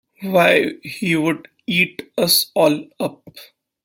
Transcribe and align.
Why, 0.23 0.71
he 0.81 1.15
would 1.15 1.47
eat 1.67 2.11
us 2.17 2.49
all 2.55 2.87
up. 2.99 3.37